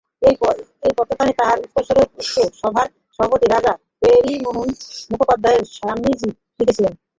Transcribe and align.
এই 0.85 0.93
পত্রখানি 0.97 1.33
তাহার 1.39 1.57
উত্তরস্বরূপ 1.65 2.09
উক্ত 2.13 2.37
সভার 2.59 2.87
সভাপতি 3.15 3.45
রাজা 3.47 3.71
প্যারিমোহন 4.01 4.69
মুখোপাধ্যায়কে 5.11 5.63
স্বামীজী 5.75 6.27
লিখিয়াছিলেন। 6.57 6.93